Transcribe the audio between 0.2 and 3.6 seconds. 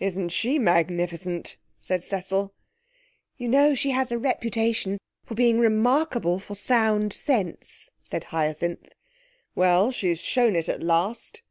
she magnificent?' said Cecil. 'You